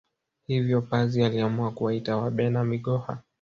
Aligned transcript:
Hivyo 0.47 0.81
pazi 0.81 1.23
aliamua 1.23 1.71
kuwaita 1.71 2.17
Wabena 2.17 2.63
Migoha 2.63 3.23